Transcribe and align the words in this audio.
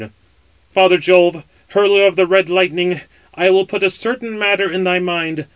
"Father 0.73 0.97
Jove, 0.97 1.43
hurler 1.73 2.07
of 2.07 2.15
the 2.15 2.25
red 2.25 2.49
lightning, 2.49 3.01
I 3.35 3.51
will 3.51 3.67
put 3.67 3.83
a 3.83 3.89
certain 3.91 4.39
matter 4.39 4.67
in 4.67 4.83
thy 4.83 4.97
mind. 4.97 5.45